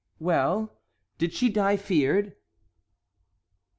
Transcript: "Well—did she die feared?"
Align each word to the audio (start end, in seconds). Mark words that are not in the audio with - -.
"Well—did 0.17 1.31
she 1.31 1.49
die 1.49 1.77
feared?" 1.77 2.35